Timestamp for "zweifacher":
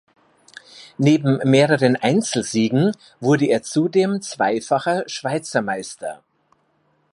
4.23-5.03